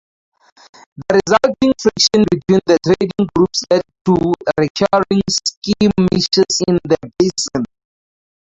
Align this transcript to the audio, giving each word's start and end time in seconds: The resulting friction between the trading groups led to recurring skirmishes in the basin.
The 0.97 1.19
resulting 1.23 1.73
friction 1.79 2.25
between 2.31 2.59
the 2.65 2.79
trading 2.83 3.27
groups 3.35 3.63
led 3.69 3.83
to 4.05 4.13
recurring 4.57 5.21
skirmishes 5.29 6.63
in 6.67 6.79
the 6.85 6.97
basin. 7.19 7.63